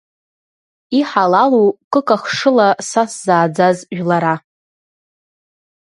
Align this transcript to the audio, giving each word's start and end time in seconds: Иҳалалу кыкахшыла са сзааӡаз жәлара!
Иҳалалу 0.99 1.65
кыкахшыла 1.91 2.67
са 2.89 3.03
сзааӡаз 3.11 3.77
жәлара! 3.95 4.35